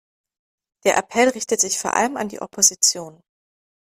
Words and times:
Der 0.83 0.97
Appell 0.97 1.29
richtet 1.29 1.59
sich 1.61 1.77
vor 1.77 1.93
allem 1.95 2.17
an 2.17 2.27
die 2.27 2.41
Opposition. 2.41 3.21